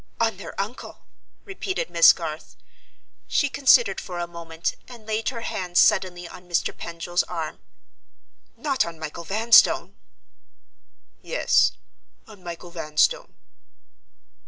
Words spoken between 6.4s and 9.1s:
Mr. Pendril's arm. "Not on